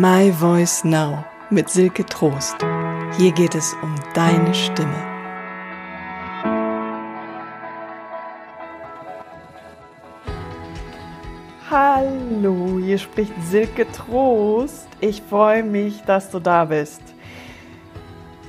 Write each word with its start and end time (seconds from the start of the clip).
My 0.00 0.30
Voice 0.30 0.84
Now 0.84 1.24
mit 1.50 1.68
Silke 1.68 2.06
Trost. 2.06 2.54
Hier 3.16 3.32
geht 3.32 3.56
es 3.56 3.74
um 3.82 3.96
deine 4.14 4.54
Stimme. 4.54 4.94
Hallo, 11.68 12.78
hier 12.80 12.98
spricht 12.98 13.32
Silke 13.42 13.90
Trost. 13.90 14.86
Ich 15.00 15.20
freue 15.20 15.64
mich, 15.64 16.00
dass 16.04 16.30
du 16.30 16.38
da 16.38 16.66
bist. 16.66 17.02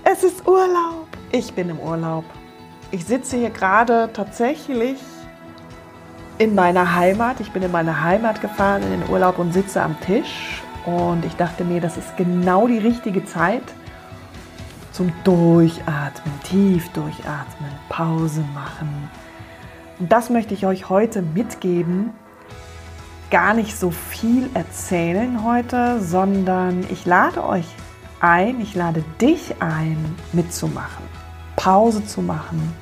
Es 0.04 0.24
ist 0.24 0.48
Urlaub. 0.48 1.08
Ich 1.32 1.52
bin 1.52 1.72
im 1.72 1.80
Urlaub. 1.80 2.26
Ich 2.92 3.06
sitze 3.06 3.38
hier 3.38 3.50
gerade 3.50 4.12
tatsächlich 4.14 5.00
in 6.38 6.54
meiner 6.54 6.94
Heimat. 6.94 7.40
Ich 7.40 7.52
bin 7.52 7.64
in 7.64 7.72
meine 7.72 8.04
Heimat 8.04 8.40
gefahren 8.40 8.84
in 8.84 9.02
den 9.02 9.10
Urlaub 9.10 9.40
und 9.40 9.52
sitze 9.52 9.82
am 9.82 10.00
Tisch. 10.02 10.62
Und 10.86 11.26
ich 11.26 11.36
dachte 11.36 11.64
mir, 11.64 11.82
das 11.82 11.98
ist 11.98 12.16
genau 12.18 12.68
die 12.68 12.78
richtige 12.78 13.26
Zeit 13.26 13.64
zum 14.92 15.12
Durchatmen, 15.24 16.34
tief 16.44 16.90
durchatmen, 16.90 17.72
Pause 17.90 18.44
machen. 18.54 19.10
Und 20.00 20.12
das 20.12 20.30
möchte 20.30 20.54
ich 20.54 20.66
euch 20.66 20.90
heute 20.90 21.22
mitgeben. 21.22 22.12
Gar 23.32 23.54
nicht 23.54 23.78
so 23.78 23.92
viel 23.92 24.50
erzählen 24.54 25.44
heute, 25.44 26.02
sondern 26.02 26.86
ich 26.90 27.06
lade 27.06 27.46
euch 27.46 27.68
ein, 28.20 28.60
ich 28.60 28.76
lade 28.76 29.04
dich 29.22 29.56
ein, 29.62 30.16
mitzumachen, 30.34 31.06
Pause 31.56 32.06
zu 32.06 32.22
machen 32.22 32.74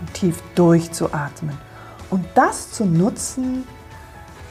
und 0.00 0.14
tief 0.14 0.42
durchzuatmen 0.54 1.56
und 2.10 2.24
das 2.34 2.72
zu 2.72 2.84
nutzen, 2.84 3.64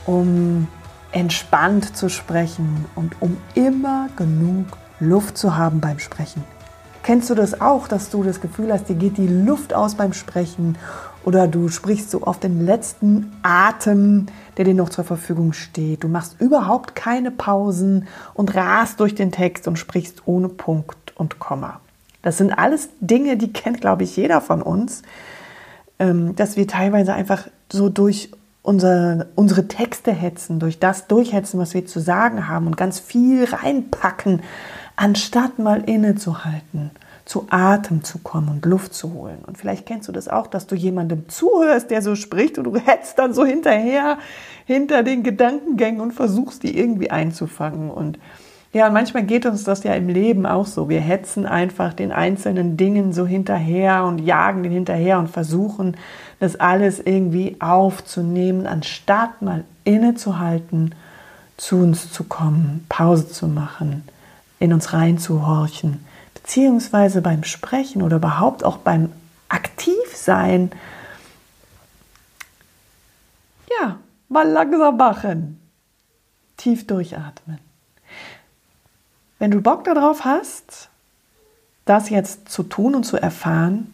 um 0.05 0.68
entspannt 1.12 1.95
zu 1.95 2.09
sprechen 2.09 2.85
und 2.95 3.21
um 3.21 3.37
immer 3.55 4.09
genug 4.15 4.65
Luft 4.99 5.37
zu 5.37 5.57
haben 5.57 5.81
beim 5.81 5.99
Sprechen. 5.99 6.43
Kennst 7.04 7.29
du 7.31 7.35
das 7.35 7.59
auch, 7.59 7.87
dass 7.87 8.12
du 8.12 8.21
das 8.21 8.41
Gefühl 8.41 8.71
hast, 8.71 8.87
dir 8.87 8.95
geht 8.95 9.17
die 9.17 9.27
Luft 9.27 9.73
aus 9.73 9.95
beim 9.95 10.13
Sprechen 10.13 10.77
oder 11.23 11.48
du 11.48 11.70
sprichst 11.70 12.12
so 12.12 12.23
auf 12.23 12.39
den 12.39 12.65
letzten 12.65 13.32
Atem, 13.41 14.27
der 14.57 14.65
dir 14.65 14.76
noch 14.76 14.89
zur 14.89 15.04
Verfügung 15.04 15.54
steht. 15.54 16.04
Du 16.04 16.07
machst 16.07 16.39
überhaupt 16.39 16.93
keine 16.95 17.32
Pausen 17.32 18.07
und 18.35 18.54
rast 18.55 18.99
durch 18.99 19.15
den 19.15 19.32
Text 19.32 19.67
und 19.67 19.77
sprichst 19.77 20.23
ohne 20.26 20.49
Punkt 20.49 21.13
und 21.15 21.39
Komma. 21.39 21.79
Das 22.21 22.37
sind 22.37 22.51
alles 22.51 22.89
Dinge, 22.99 23.35
die 23.35 23.51
kennt, 23.51 23.82
glaube 23.82 24.04
ich, 24.04 24.15
jeder 24.15 24.41
von 24.41 24.62
uns. 24.62 25.01
Ähm, 25.98 26.35
dass 26.35 26.55
wir 26.55 26.67
teilweise 26.67 27.13
einfach 27.13 27.48
so 27.71 27.89
durch 27.89 28.32
unsere, 28.63 29.27
unsere 29.35 29.67
Texte 29.67 30.12
hetzen, 30.12 30.59
durch 30.59 30.79
das 30.79 31.07
durchhetzen, 31.07 31.59
was 31.59 31.73
wir 31.73 31.85
zu 31.85 31.99
sagen 31.99 32.48
haben 32.48 32.67
und 32.67 32.77
ganz 32.77 32.99
viel 32.99 33.45
reinpacken, 33.45 34.41
anstatt 34.95 35.57
mal 35.57 35.81
innezuhalten, 35.90 36.91
zu 37.26 37.48
Atem 37.49 38.04
zu 38.04 38.20
kommen 38.20 38.49
und 38.49 38.65
Luft 38.65 38.93
zu 38.93 39.13
holen. 39.13 39.39
Und 39.45 39.57
vielleicht 39.57 39.85
kennst 39.85 40.07
du 40.07 40.12
das 40.12 40.27
auch, 40.27 40.48
dass 40.48 40.67
du 40.67 40.76
jemandem 40.76 41.27
zuhörst, 41.29 41.89
der 41.89 42.01
so 42.01 42.15
spricht 42.15 42.57
und 42.57 42.65
du 42.65 42.76
hetzt 42.76 43.17
dann 43.17 43.34
so 43.34 43.45
hinterher, 43.45 44.17
hinter 44.65 45.04
den 45.04 45.23
Gedankengängen 45.23 46.01
und 46.01 46.12
versuchst, 46.12 46.63
die 46.63 46.77
irgendwie 46.77 47.09
einzufangen. 47.09 47.89
Und 47.89 48.20
ja, 48.74 48.90
manchmal 48.90 49.24
geht 49.24 49.46
uns 49.46 49.66
das 49.66 49.84
ja 49.84 49.94
im 49.96 50.08
Leben 50.08 50.46
auch 50.46 50.66
so. 50.66 50.88
Wir 50.88 51.02
hetzen 51.02 51.46
einfach 51.46 51.94
den 51.94 52.14
einzelnen 52.14 52.78
Dingen 52.78 53.12
so 53.12 53.26
hinterher 53.28 54.05
und 54.05 54.20
jagen 54.20 54.63
den 54.63 54.72
hinterher 54.72 55.20
und 55.20 55.30
versuchen, 55.30 55.98
das 56.40 56.55
alles 56.55 57.00
irgendwie 57.00 57.58
aufzunehmen, 57.60 58.68
anstatt 58.68 59.41
mal 59.41 59.66
innezuhalten, 59.84 60.96
zu 61.58 61.78
uns 61.78 62.12
zu 62.12 62.24
kommen, 62.24 62.86
Pause 62.88 63.28
zu 63.30 63.48
machen, 63.48 64.03
in 64.59 64.74
uns 64.74 64.94
reinzuhorchen, 64.94 66.03
beziehungsweise 66.34 67.22
beim 67.22 67.44
Sprechen 67.44 68.01
oder 68.01 68.18
überhaupt 68.18 68.63
auch 68.63 68.78
beim 68.78 69.12
Aktivsein, 69.50 70.72
ja, 73.79 73.97
mal 74.29 74.47
langsam 74.47 74.95
machen, 74.95 75.59
tief 76.56 76.88
durchatmen. 76.88 77.70
Wenn 79.41 79.50
du 79.50 79.59
Bock 79.59 79.85
darauf 79.85 80.24
hast, 80.24 80.90
das 81.85 82.12
jetzt 82.12 82.47
zu 82.47 82.62
tun 82.62 82.94
und 82.94 83.06
zu 83.06 83.18
erfahren, 83.18 83.91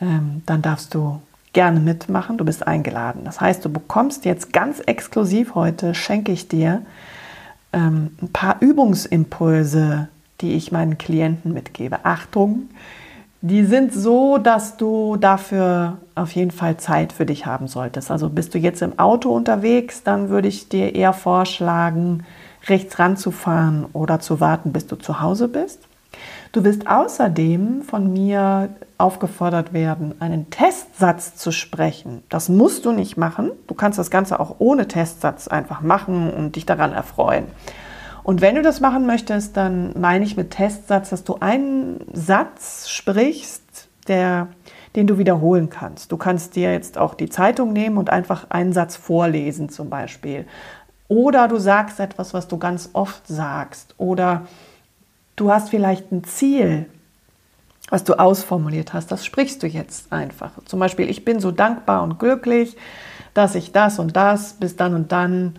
ähm, 0.00 0.42
dann 0.46 0.62
darfst 0.62 0.94
du 0.94 1.20
gerne 1.52 1.80
mitmachen. 1.80 2.38
Du 2.38 2.46
bist 2.46 2.66
eingeladen. 2.66 3.24
Das 3.26 3.42
heißt, 3.42 3.62
du 3.62 3.68
bekommst 3.68 4.24
jetzt 4.24 4.54
ganz 4.54 4.80
exklusiv 4.80 5.54
heute, 5.54 5.94
schenke 5.94 6.32
ich 6.32 6.48
dir 6.48 6.80
ähm, 7.74 8.12
ein 8.22 8.32
paar 8.32 8.56
Übungsimpulse, 8.60 10.08
die 10.40 10.54
ich 10.54 10.72
meinen 10.72 10.96
Klienten 10.96 11.52
mitgebe. 11.52 11.98
Achtung, 12.06 12.70
die 13.42 13.64
sind 13.64 13.92
so, 13.92 14.38
dass 14.38 14.78
du 14.78 15.18
dafür 15.18 15.98
auf 16.14 16.32
jeden 16.32 16.52
Fall 16.52 16.78
Zeit 16.78 17.12
für 17.12 17.26
dich 17.26 17.44
haben 17.44 17.68
solltest. 17.68 18.10
Also 18.10 18.30
bist 18.30 18.54
du 18.54 18.58
jetzt 18.58 18.80
im 18.80 18.98
Auto 18.98 19.28
unterwegs, 19.28 20.04
dann 20.04 20.30
würde 20.30 20.48
ich 20.48 20.70
dir 20.70 20.94
eher 20.94 21.12
vorschlagen, 21.12 22.24
rechts 22.68 22.98
ranzufahren 22.98 23.86
oder 23.92 24.20
zu 24.20 24.40
warten, 24.40 24.72
bis 24.72 24.86
du 24.86 24.96
zu 24.96 25.20
Hause 25.20 25.48
bist. 25.48 25.80
Du 26.52 26.62
wirst 26.62 26.86
außerdem 26.86 27.82
von 27.82 28.12
mir 28.12 28.68
aufgefordert 28.96 29.72
werden, 29.72 30.14
einen 30.20 30.50
Testsatz 30.50 31.34
zu 31.34 31.50
sprechen. 31.50 32.22
Das 32.28 32.48
musst 32.48 32.84
du 32.84 32.92
nicht 32.92 33.16
machen. 33.16 33.50
Du 33.66 33.74
kannst 33.74 33.98
das 33.98 34.10
Ganze 34.10 34.38
auch 34.38 34.56
ohne 34.58 34.86
Testsatz 34.86 35.48
einfach 35.48 35.80
machen 35.80 36.30
und 36.30 36.54
dich 36.54 36.64
daran 36.64 36.92
erfreuen. 36.92 37.46
Und 38.22 38.40
wenn 38.40 38.54
du 38.54 38.62
das 38.62 38.80
machen 38.80 39.04
möchtest, 39.04 39.56
dann 39.56 40.00
meine 40.00 40.24
ich 40.24 40.36
mit 40.36 40.50
Testsatz, 40.52 41.10
dass 41.10 41.24
du 41.24 41.38
einen 41.40 42.00
Satz 42.12 42.88
sprichst, 42.88 43.88
der, 44.08 44.48
den 44.96 45.06
du 45.06 45.18
wiederholen 45.18 45.68
kannst. 45.68 46.12
Du 46.12 46.16
kannst 46.16 46.56
dir 46.56 46.72
jetzt 46.72 46.96
auch 46.96 47.14
die 47.14 47.28
Zeitung 47.28 47.72
nehmen 47.72 47.98
und 47.98 48.10
einfach 48.10 48.50
einen 48.50 48.72
Satz 48.72 48.96
vorlesen 48.96 49.68
zum 49.68 49.90
Beispiel. 49.90 50.46
Oder 51.08 51.48
du 51.48 51.58
sagst 51.58 52.00
etwas, 52.00 52.34
was 52.34 52.48
du 52.48 52.58
ganz 52.58 52.90
oft 52.92 53.26
sagst. 53.26 53.94
Oder 53.98 54.46
du 55.36 55.52
hast 55.52 55.70
vielleicht 55.70 56.10
ein 56.12 56.24
Ziel, 56.24 56.86
was 57.90 58.04
du 58.04 58.14
ausformuliert 58.14 58.92
hast. 58.94 59.12
Das 59.12 59.24
sprichst 59.26 59.62
du 59.62 59.66
jetzt 59.66 60.12
einfach. 60.12 60.52
Zum 60.64 60.80
Beispiel, 60.80 61.08
ich 61.10 61.24
bin 61.24 61.40
so 61.40 61.50
dankbar 61.50 62.02
und 62.02 62.18
glücklich, 62.18 62.76
dass 63.34 63.54
ich 63.54 63.72
das 63.72 63.98
und 63.98 64.16
das 64.16 64.54
bis 64.54 64.76
dann 64.76 64.94
und 64.94 65.12
dann 65.12 65.58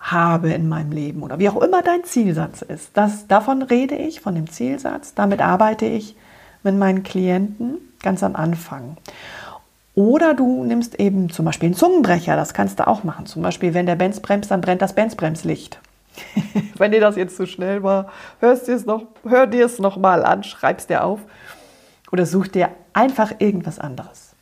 habe 0.00 0.50
in 0.50 0.68
meinem 0.68 0.92
Leben. 0.92 1.22
Oder 1.22 1.38
wie 1.38 1.48
auch 1.48 1.60
immer 1.60 1.82
dein 1.82 2.04
Zielsatz 2.04 2.62
ist. 2.62 2.96
Das, 2.96 3.26
davon 3.26 3.62
rede 3.62 3.96
ich, 3.96 4.20
von 4.20 4.34
dem 4.34 4.48
Zielsatz. 4.48 5.14
Damit 5.14 5.40
arbeite 5.40 5.86
ich 5.86 6.16
mit 6.62 6.76
meinen 6.76 7.02
Klienten 7.02 7.78
ganz 8.02 8.22
am 8.22 8.36
Anfang. 8.36 8.96
Oder 9.98 10.32
du 10.32 10.62
nimmst 10.62 11.00
eben 11.00 11.28
zum 11.28 11.44
Beispiel 11.44 11.66
einen 11.66 11.74
Zungenbrecher, 11.74 12.36
das 12.36 12.54
kannst 12.54 12.78
du 12.78 12.86
auch 12.86 13.02
machen. 13.02 13.26
Zum 13.26 13.42
Beispiel, 13.42 13.74
wenn 13.74 13.84
der 13.84 13.96
Benz 13.96 14.20
bremst, 14.20 14.48
dann 14.48 14.60
brennt 14.60 14.80
das 14.80 14.92
Benzbremslicht. 14.92 15.80
wenn 16.78 16.92
dir 16.92 17.00
das 17.00 17.16
jetzt 17.16 17.36
zu 17.36 17.48
schnell 17.48 17.82
war, 17.82 18.06
hörst 18.38 18.68
dir's 18.68 18.86
noch, 18.86 19.02
hör 19.28 19.48
dir 19.48 19.66
es 19.66 19.80
nochmal 19.80 20.24
an, 20.24 20.44
schreibst 20.44 20.88
dir 20.88 21.02
auf 21.02 21.18
oder 22.12 22.26
such 22.26 22.46
dir 22.46 22.68
einfach 22.92 23.32
irgendwas 23.40 23.80
anderes. 23.80 24.36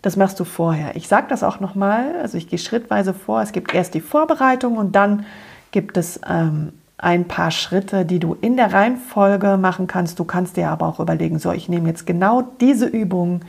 Das 0.00 0.16
machst 0.16 0.40
du 0.40 0.44
vorher. 0.44 0.96
Ich 0.96 1.08
sage 1.08 1.26
das 1.28 1.42
auch 1.42 1.60
nochmal, 1.60 2.16
also 2.22 2.38
ich 2.38 2.48
gehe 2.48 2.58
schrittweise 2.58 3.12
vor. 3.12 3.42
Es 3.42 3.52
gibt 3.52 3.74
erst 3.74 3.92
die 3.92 4.00
Vorbereitung 4.00 4.78
und 4.78 4.96
dann 4.96 5.26
gibt 5.72 5.98
es 5.98 6.22
ähm, 6.26 6.72
ein 6.96 7.28
paar 7.28 7.50
Schritte, 7.50 8.06
die 8.06 8.18
du 8.18 8.34
in 8.40 8.56
der 8.56 8.72
Reihenfolge 8.72 9.58
machen 9.58 9.88
kannst. 9.88 10.18
Du 10.18 10.24
kannst 10.24 10.56
dir 10.56 10.70
aber 10.70 10.86
auch 10.86 11.00
überlegen, 11.00 11.38
so, 11.38 11.52
ich 11.52 11.68
nehme 11.68 11.86
jetzt 11.86 12.06
genau 12.06 12.44
diese 12.60 12.86
Übung, 12.86 13.42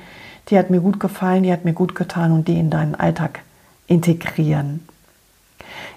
die 0.49 0.57
hat 0.57 0.69
mir 0.69 0.81
gut 0.81 0.99
gefallen, 0.99 1.43
die 1.43 1.51
hat 1.51 1.65
mir 1.65 1.73
gut 1.73 1.95
getan 1.95 2.31
und 2.31 2.47
die 2.47 2.59
in 2.59 2.69
deinen 2.69 2.95
Alltag 2.95 3.41
integrieren. 3.87 4.87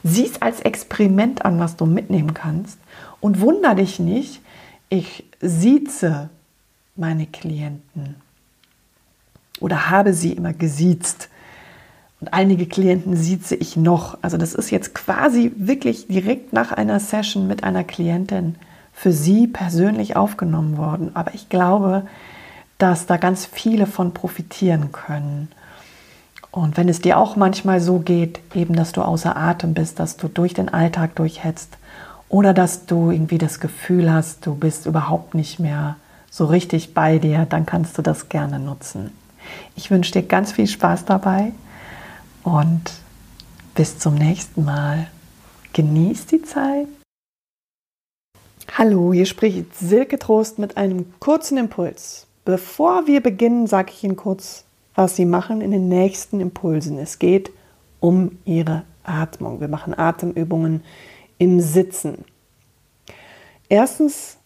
Sieh 0.02 0.26
es 0.26 0.40
als 0.42 0.60
Experiment 0.60 1.44
an, 1.44 1.58
was 1.60 1.76
du 1.76 1.86
mitnehmen 1.86 2.34
kannst 2.34 2.78
und 3.20 3.40
wunder 3.40 3.74
dich 3.74 3.98
nicht, 4.00 4.40
ich 4.88 5.24
sieze 5.40 6.30
meine 6.96 7.26
Klienten 7.26 8.16
oder 9.60 9.90
habe 9.90 10.14
sie 10.14 10.32
immer 10.32 10.52
gesiezt. 10.52 11.28
Und 12.20 12.34
einige 12.34 12.66
Klienten 12.66 13.16
sieze 13.16 13.54
ich 13.54 13.76
noch. 13.76 14.18
Also 14.20 14.36
das 14.36 14.54
ist 14.54 14.70
jetzt 14.70 14.94
quasi 14.94 15.52
wirklich 15.56 16.08
direkt 16.08 16.52
nach 16.52 16.72
einer 16.72 17.00
Session 17.00 17.46
mit 17.46 17.64
einer 17.64 17.84
Klientin 17.84 18.56
für 18.92 19.12
sie 19.12 19.46
persönlich 19.46 20.16
aufgenommen 20.16 20.76
worden. 20.76 21.12
Aber 21.14 21.34
ich 21.34 21.48
glaube, 21.48 22.06
dass 22.82 23.06
da 23.06 23.16
ganz 23.16 23.46
viele 23.46 23.86
von 23.86 24.12
profitieren 24.12 24.92
können. 24.92 25.48
Und 26.50 26.76
wenn 26.76 26.88
es 26.88 27.00
dir 27.00 27.18
auch 27.18 27.36
manchmal 27.36 27.80
so 27.80 28.00
geht, 28.00 28.40
eben, 28.54 28.74
dass 28.74 28.92
du 28.92 29.02
außer 29.02 29.36
Atem 29.36 29.74
bist, 29.74 30.00
dass 30.00 30.16
du 30.16 30.28
durch 30.28 30.54
den 30.54 30.68
Alltag 30.68 31.14
durchhetzt 31.14 31.76
oder 32.28 32.52
dass 32.52 32.86
du 32.86 33.10
irgendwie 33.10 33.38
das 33.38 33.60
Gefühl 33.60 34.12
hast, 34.12 34.46
du 34.46 34.54
bist 34.54 34.86
überhaupt 34.86 35.34
nicht 35.34 35.60
mehr 35.60 35.96
so 36.30 36.46
richtig 36.46 36.94
bei 36.94 37.18
dir, 37.18 37.46
dann 37.46 37.66
kannst 37.66 37.96
du 37.98 38.02
das 38.02 38.28
gerne 38.28 38.58
nutzen. 38.58 39.12
Ich 39.76 39.90
wünsche 39.90 40.12
dir 40.12 40.22
ganz 40.22 40.52
viel 40.52 40.66
Spaß 40.66 41.04
dabei 41.04 41.52
und 42.42 42.82
bis 43.74 43.98
zum 43.98 44.14
nächsten 44.14 44.64
Mal. 44.64 45.06
Genieß 45.72 46.26
die 46.26 46.42
Zeit 46.42 46.88
Hallo, 48.78 49.12
hier 49.12 49.26
spricht 49.26 49.76
Silke 49.76 50.18
Trost 50.18 50.58
mit 50.58 50.76
einem 50.76 51.12
kurzen 51.18 51.58
Impuls. 51.58 52.26
Bevor 52.44 53.06
wir 53.06 53.22
beginnen, 53.22 53.66
sage 53.66 53.92
ich 53.94 54.02
Ihnen 54.02 54.16
kurz, 54.16 54.64
was 54.94 55.16
Sie 55.16 55.24
machen 55.24 55.60
in 55.60 55.70
den 55.70 55.88
nächsten 55.88 56.40
Impulsen. 56.40 56.98
Es 56.98 57.18
geht 57.18 57.50
um 58.00 58.38
Ihre 58.44 58.82
Atmung. 59.04 59.60
Wir 59.60 59.68
machen 59.68 59.98
Atemübungen 59.98 60.82
im 61.38 61.60
Sitzen. 61.60 62.24
Erstens, 63.68 64.38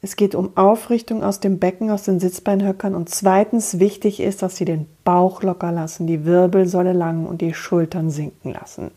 es 0.00 0.14
geht 0.14 0.34
um 0.34 0.56
Aufrichtung 0.56 1.24
aus 1.24 1.40
dem 1.40 1.58
Becken, 1.58 1.90
aus 1.90 2.04
den 2.04 2.20
Sitzbeinhöckern. 2.20 2.94
Und 2.94 3.08
zweitens, 3.08 3.80
wichtig 3.80 4.20
ist, 4.20 4.42
dass 4.42 4.56
Sie 4.56 4.64
den 4.64 4.86
Bauch 5.04 5.42
locker 5.42 5.72
lassen, 5.72 6.06
die 6.06 6.24
Wirbelsäule 6.24 6.92
lang 6.92 7.26
und 7.26 7.40
die 7.40 7.54
Schultern 7.54 8.10
sinken 8.10 8.52
lassen. 8.52 8.90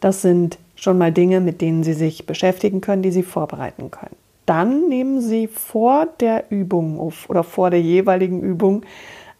Das 0.00 0.22
sind 0.22 0.58
schon 0.74 0.98
mal 0.98 1.12
Dinge, 1.12 1.40
mit 1.40 1.60
denen 1.60 1.84
Sie 1.84 1.92
sich 1.94 2.26
beschäftigen 2.26 2.80
können, 2.80 3.02
die 3.02 3.12
Sie 3.12 3.22
vorbereiten 3.22 3.90
können. 3.92 4.16
Dann 4.46 4.88
nehmen 4.88 5.20
Sie 5.20 5.46
vor 5.46 6.06
der 6.20 6.50
Übung 6.50 6.98
oder 7.28 7.44
vor 7.44 7.70
der 7.70 7.80
jeweiligen 7.80 8.40
Übung 8.40 8.84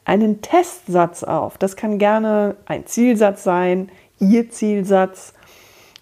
einen 0.05 0.43
Testsatz 0.43 1.23
auf. 1.25 1.59
Das 1.59 1.77
kann 1.77 1.99
gerne 1.99 2.57
ein 2.67 2.87
Zielsatz 2.87 3.45
sein, 3.45 3.91
Ihr 4.21 4.51
Zielsatz. 4.51 5.35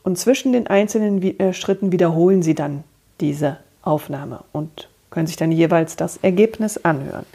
Und 0.02 0.18
zwischen 0.18 0.52
den 0.52 0.66
einzelnen 0.66 1.22
äh, 1.38 1.52
Schritten 1.52 1.92
wiederholen 1.92 2.42
Sie 2.42 2.54
dann 2.54 2.84
diese 3.20 3.58
Aufnahme 3.82 4.44
und 4.52 4.88
können 5.10 5.26
sich 5.26 5.36
dann 5.36 5.52
jeweils 5.52 5.96
das 5.96 6.18
Ergebnis 6.18 6.78
anhören. 6.78 7.26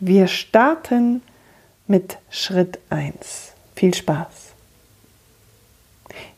Wir 0.00 0.26
starten 0.26 1.22
mit 1.86 2.18
Schritt 2.30 2.78
1. 2.90 3.52
Viel 3.74 3.94
Spaß. 3.94 4.52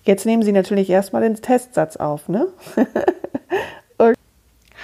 Jetzt 0.04 0.26
nehmen 0.26 0.42
Sie 0.42 0.52
natürlich 0.52 0.88
erstmal 0.90 1.22
den 1.22 1.36
Testsatz 1.36 1.96
auf, 1.96 2.28
ne? 2.28 2.46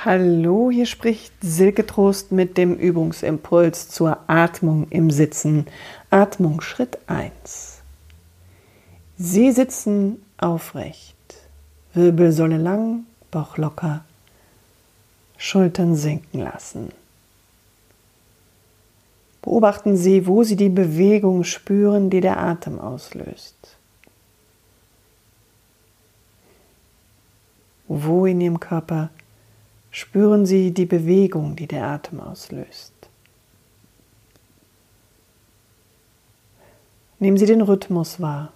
Hallo, 0.04 0.68
hier 0.72 0.86
spricht 0.86 1.32
Silke 1.42 1.86
Trost 1.86 2.32
mit 2.32 2.58
dem 2.58 2.74
Übungsimpuls 2.74 3.88
zur 3.88 4.18
Atmung 4.26 4.88
im 4.90 5.12
Sitzen. 5.12 5.66
Atmung 6.10 6.60
Schritt 6.60 6.98
1. 7.06 7.78
Sie 9.16 9.52
sitzen 9.52 10.20
aufrecht, 10.38 11.14
Wirbelsäule 11.94 12.56
lang, 12.56 13.04
Bauch 13.30 13.58
locker, 13.58 14.04
Schultern 15.36 15.94
sinken 15.94 16.40
lassen. 16.40 16.88
Beobachten 19.40 19.96
Sie, 19.96 20.26
wo 20.26 20.42
Sie 20.42 20.56
die 20.56 20.68
Bewegung 20.68 21.44
spüren, 21.44 22.10
die 22.10 22.20
der 22.20 22.40
Atem 22.40 22.80
auslöst. 22.80 23.76
Wo 27.86 28.26
in 28.26 28.40
Ihrem 28.40 28.58
Körper 28.58 29.10
spüren 29.92 30.46
Sie 30.46 30.72
die 30.72 30.86
Bewegung, 30.86 31.54
die 31.54 31.68
der 31.68 31.86
Atem 31.86 32.20
auslöst. 32.20 32.92
Nehmen 37.20 37.36
Sie 37.36 37.46
den 37.46 37.60
Rhythmus 37.60 38.20
wahr. 38.20 38.52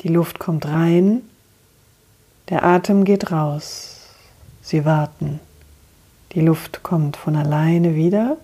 Die 0.00 0.08
Luft 0.08 0.40
kommt 0.40 0.66
rein, 0.66 1.22
der 2.48 2.64
Atem 2.64 3.04
geht 3.04 3.30
raus. 3.30 4.06
Sie 4.62 4.84
warten. 4.84 5.38
Die 6.32 6.40
Luft 6.40 6.82
kommt 6.82 7.16
von 7.16 7.36
alleine 7.36 7.94
wieder. 7.94 8.38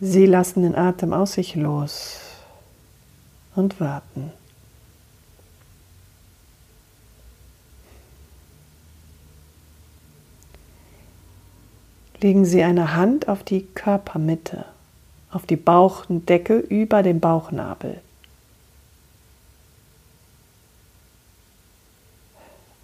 Sie 0.00 0.26
lassen 0.26 0.62
den 0.62 0.74
Atem 0.74 1.12
aus 1.12 1.34
sich 1.34 1.54
los 1.54 2.18
und 3.54 3.78
warten. 3.78 4.32
Legen 12.22 12.44
Sie 12.44 12.62
eine 12.62 12.94
Hand 12.94 13.28
auf 13.28 13.42
die 13.42 13.66
Körpermitte, 13.74 14.64
auf 15.30 15.44
die 15.44 15.56
Bauchdecke 15.56 16.56
über 16.56 17.02
dem 17.02 17.20
Bauchnabel. 17.20 18.00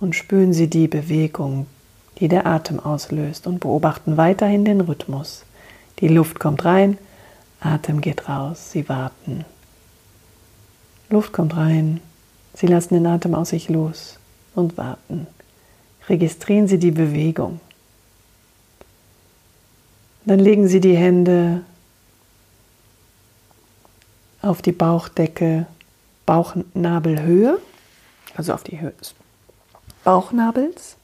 und 0.00 0.14
spüren 0.14 0.52
Sie 0.52 0.68
die 0.68 0.88
Bewegung, 0.88 1.66
die 2.18 2.28
der 2.28 2.46
Atem 2.46 2.80
auslöst 2.80 3.46
und 3.46 3.60
beobachten 3.60 4.16
weiterhin 4.16 4.64
den 4.64 4.80
Rhythmus. 4.80 5.44
Die 6.00 6.08
Luft 6.08 6.38
kommt 6.38 6.64
rein, 6.64 6.98
Atem 7.60 8.00
geht 8.00 8.28
raus, 8.28 8.70
Sie 8.72 8.88
warten. 8.88 9.44
Luft 11.10 11.32
kommt 11.32 11.56
rein, 11.56 12.00
Sie 12.54 12.66
lassen 12.66 12.94
den 12.94 13.06
Atem 13.06 13.34
aus 13.34 13.50
sich 13.50 13.68
los 13.68 14.18
und 14.54 14.76
warten. 14.76 15.26
Registrieren 16.08 16.68
Sie 16.68 16.78
die 16.78 16.90
Bewegung. 16.90 17.60
Dann 20.28 20.40
legen 20.40 20.68
Sie 20.68 20.80
die 20.80 20.94
Hände 20.94 21.62
auf 24.42 24.60
die 24.60 24.72
Bauchdecke, 24.72 25.66
Bauchnabelhöhe, 26.26 27.58
also 28.34 28.52
auf 28.52 28.62
die 28.62 28.78
Höhe 28.78 28.92
Bauchnabels. 30.04 30.96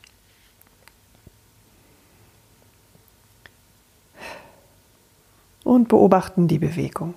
Und 5.62 5.88
beobachten 5.88 6.46
die 6.46 6.58
Bewegung 6.58 7.14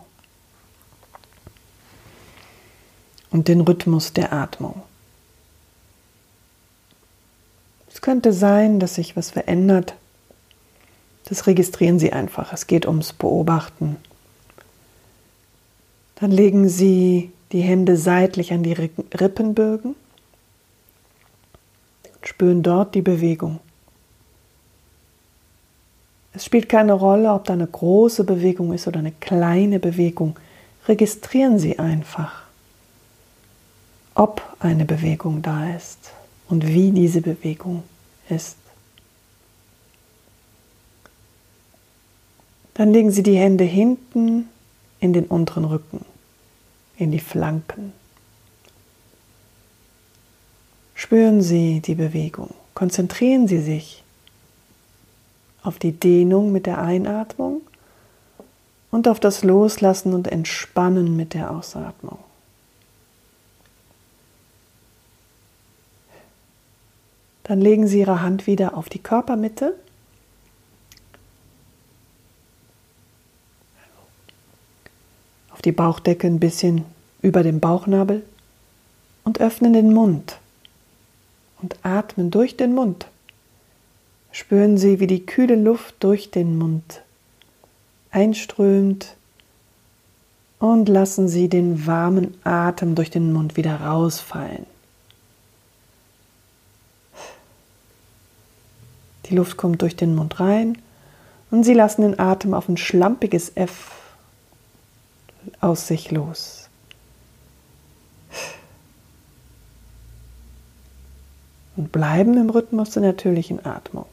und 3.31 3.49
den 3.49 3.59
Rhythmus 3.59 4.13
der 4.13 4.31
Atmung. 4.31 4.81
Es 7.91 7.99
könnte 7.99 8.31
sein, 8.31 8.79
dass 8.79 8.95
sich 8.95 9.17
was 9.17 9.31
verändert. 9.31 9.95
Das 11.29 11.47
registrieren 11.47 11.99
Sie 11.99 12.13
einfach. 12.13 12.53
Es 12.53 12.67
geht 12.67 12.85
ums 12.85 13.13
Beobachten. 13.13 13.97
Dann 16.15 16.31
legen 16.31 16.69
Sie 16.69 17.31
die 17.51 17.61
Hände 17.61 17.97
seitlich 17.97 18.51
an 18.51 18.63
die 18.63 18.73
Rippenbögen 18.73 19.95
spüren 22.27 22.61
dort 22.61 22.93
die 22.93 23.01
Bewegung. 23.01 23.59
Es 26.33 26.45
spielt 26.45 26.69
keine 26.69 26.93
Rolle, 26.93 27.33
ob 27.33 27.45
da 27.45 27.53
eine 27.53 27.65
große 27.65 28.23
Bewegung 28.23 28.73
ist 28.73 28.87
oder 28.87 28.99
eine 28.99 29.11
kleine 29.11 29.79
Bewegung. 29.79 30.37
Registrieren 30.87 31.57
Sie 31.57 31.79
einfach, 31.79 32.43
ob 34.13 34.43
eine 34.59 34.85
Bewegung 34.85 35.41
da 35.41 35.73
ist 35.75 36.11
und 36.47 36.67
wie 36.67 36.91
diese 36.91 37.21
Bewegung 37.21 37.83
ist. 38.29 38.57
Dann 42.77 42.93
legen 42.93 43.09
Sie 43.09 43.23
die 43.23 43.35
Hände 43.35 43.63
hinten 43.63 44.47
in 44.99 45.11
den 45.11 45.25
unteren 45.25 45.65
Rücken, 45.65 46.05
in 46.95 47.11
die 47.11 47.19
Flanken. 47.19 47.91
Spüren 50.93 51.41
Sie 51.41 51.79
die 51.79 51.95
Bewegung. 51.95 52.53
Konzentrieren 52.75 53.47
Sie 53.47 53.61
sich 53.61 54.03
auf 55.63 55.79
die 55.79 55.91
Dehnung 55.91 56.51
mit 56.51 56.67
der 56.67 56.79
Einatmung 56.79 57.61
und 58.91 59.07
auf 59.07 59.19
das 59.19 59.43
Loslassen 59.43 60.13
und 60.13 60.27
Entspannen 60.27 61.15
mit 61.15 61.33
der 61.33 61.49
Ausatmung. 61.49 62.19
Dann 67.41 67.59
legen 67.59 67.87
Sie 67.87 68.01
Ihre 68.01 68.21
Hand 68.21 68.45
wieder 68.45 68.77
auf 68.77 68.87
die 68.87 68.99
Körpermitte. 68.99 69.73
Auf 75.57 75.63
die 75.63 75.71
Bauchdecke 75.71 76.27
ein 76.27 76.39
bisschen 76.39 76.85
über 77.23 77.41
dem 77.41 77.59
Bauchnabel 77.59 78.21
und 79.23 79.41
öffnen 79.41 79.73
den 79.73 79.91
Mund 79.91 80.37
und 81.63 81.77
atmen 81.81 82.29
durch 82.29 82.57
den 82.57 82.75
Mund. 82.75 83.07
Spüren 84.31 84.77
Sie, 84.77 84.99
wie 84.99 85.07
die 85.07 85.25
kühle 85.25 85.55
Luft 85.55 85.95
durch 86.01 86.29
den 86.29 86.59
Mund 86.59 87.01
einströmt 88.11 89.15
und 90.59 90.89
lassen 90.89 91.27
Sie 91.27 91.49
den 91.49 91.87
warmen 91.87 92.37
Atem 92.43 92.93
durch 92.93 93.09
den 93.09 93.33
Mund 93.33 93.57
wieder 93.57 93.81
rausfallen. 93.81 94.67
Die 99.25 99.35
Luft 99.35 99.57
kommt 99.57 99.81
durch 99.81 99.95
den 99.95 100.13
Mund 100.13 100.39
rein 100.39 100.77
und 101.49 101.63
Sie 101.63 101.73
lassen 101.73 102.03
den 102.03 102.19
Atem 102.19 102.53
auf 102.53 102.69
ein 102.69 102.77
schlampiges 102.77 103.53
F 103.55 104.06
aus 105.61 105.87
sich 105.87 106.11
los. 106.11 106.67
und 111.77 111.91
bleiben 111.91 112.35
im 112.37 112.49
Rhythmus 112.49 112.89
der 112.89 113.03
natürlichen 113.03 113.65
Atmung. 113.65 114.07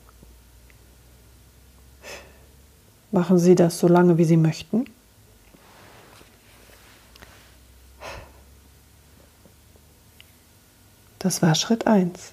Machen 3.11 3.39
Sie 3.39 3.55
das 3.55 3.79
so 3.79 3.89
lange, 3.89 4.19
wie 4.19 4.25
Sie 4.25 4.37
möchten. 4.37 4.85
Das 11.19 11.41
war 11.41 11.55
Schritt 11.55 11.87
1. 11.87 12.33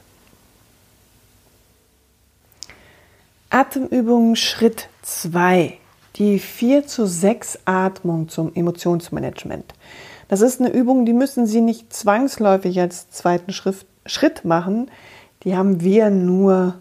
Atemübung 3.50 4.36
Schritt 4.36 4.90
2. 5.02 5.78
Die 6.18 6.40
4 6.40 6.88
zu 6.88 7.06
6 7.06 7.60
Atmung 7.66 8.28
zum 8.28 8.54
Emotionsmanagement. 8.54 9.74
Das 10.28 10.42
ist 10.42 10.60
eine 10.60 10.72
Übung, 10.72 11.06
die 11.06 11.14
müssen 11.14 11.46
Sie 11.46 11.62
nicht 11.62 11.94
zwangsläufig 11.94 12.80
als 12.80 13.10
zweiten 13.10 13.54
Schritt 13.54 14.46
machen. 14.46 14.90
Die 15.44 15.56
haben 15.56 15.82
wir 15.82 16.10
nur 16.10 16.76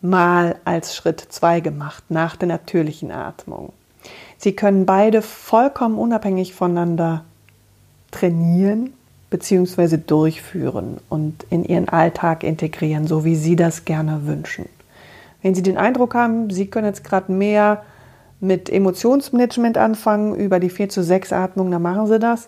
mal 0.00 0.56
als 0.64 0.96
Schritt 0.96 1.20
2 1.20 1.60
gemacht, 1.60 2.04
nach 2.08 2.36
der 2.36 2.48
natürlichen 2.48 3.10
Atmung. 3.10 3.72
Sie 4.36 4.52
können 4.52 4.86
beide 4.86 5.22
vollkommen 5.22 5.96
unabhängig 5.96 6.54
voneinander 6.54 7.24
trainieren 8.10 8.92
bzw. 9.30 9.96
durchführen 9.98 10.98
und 11.08 11.46
in 11.48 11.64
Ihren 11.64 11.88
Alltag 11.88 12.42
integrieren, 12.42 13.06
so 13.06 13.24
wie 13.24 13.36
Sie 13.36 13.56
das 13.56 13.84
gerne 13.84 14.26
wünschen. 14.26 14.68
Wenn 15.42 15.54
Sie 15.54 15.62
den 15.62 15.78
Eindruck 15.78 16.14
haben, 16.14 16.50
Sie 16.50 16.66
können 16.66 16.86
jetzt 16.86 17.04
gerade 17.04 17.32
mehr 17.32 17.84
mit 18.42 18.68
Emotionsmanagement 18.68 19.78
anfangen 19.78 20.34
über 20.34 20.58
die 20.58 20.68
4 20.68 20.88
zu 20.88 21.02
6 21.04 21.32
Atmung, 21.32 21.70
dann 21.70 21.80
machen 21.80 22.08
Sie 22.08 22.18
das. 22.18 22.46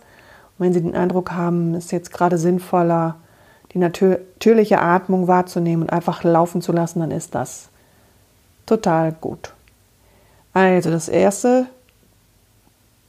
Und 0.58 0.66
wenn 0.66 0.72
Sie 0.72 0.82
den 0.82 0.96
Eindruck 0.96 1.30
haben, 1.30 1.74
es 1.74 1.86
ist 1.86 1.92
jetzt 1.92 2.12
gerade 2.12 2.36
sinnvoller, 2.36 3.14
die 3.72 3.78
natürliche 3.78 4.80
Atmung 4.80 5.28
wahrzunehmen 5.28 5.84
und 5.84 5.92
einfach 5.92 6.24
laufen 6.24 6.62
zu 6.62 6.72
lassen, 6.72 6.98
dann 6.98 7.12
ist 7.12 7.36
das 7.36 7.68
total 8.66 9.12
gut. 9.12 9.54
Also 10.52 10.90
das 10.90 11.08
Erste, 11.08 11.66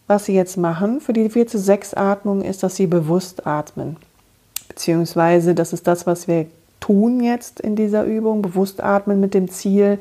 was 0.05 0.25
Sie 0.25 0.35
jetzt 0.35 0.55
machen 0.55 1.01
für 1.01 1.13
die 1.13 1.29
4 1.29 1.47
zu 1.47 1.57
6 1.57 1.95
Atmung, 1.95 2.43
ist, 2.43 2.61
dass 2.61 2.75
Sie 2.75 2.85
bewusst 2.85 3.47
atmen. 3.47 3.97
Beziehungsweise, 4.67 5.55
das 5.55 5.73
ist 5.73 5.87
das, 5.87 6.05
was 6.05 6.27
wir 6.27 6.45
tun 6.79 7.19
jetzt 7.23 7.59
in 7.59 7.75
dieser 7.75 8.03
Übung, 8.03 8.43
bewusst 8.43 8.83
atmen 8.83 9.19
mit 9.19 9.33
dem 9.33 9.49
Ziel, 9.49 9.99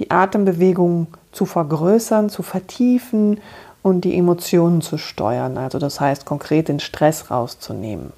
die 0.00 0.10
Atembewegung 0.10 1.06
zu 1.36 1.46
vergrößern, 1.46 2.30
zu 2.30 2.42
vertiefen 2.42 3.40
und 3.82 4.00
die 4.00 4.16
Emotionen 4.16 4.80
zu 4.80 4.98
steuern. 4.98 5.58
Also 5.58 5.78
das 5.78 6.00
heißt 6.00 6.24
konkret 6.24 6.68
den 6.68 6.80
Stress 6.80 7.30
rauszunehmen. 7.30 8.12